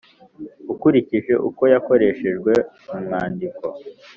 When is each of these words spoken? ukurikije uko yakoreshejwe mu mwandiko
ukurikije 0.73 1.33
uko 1.47 1.63
yakoreshejwe 1.73 2.51
mu 2.89 2.97
mwandiko 3.05 3.65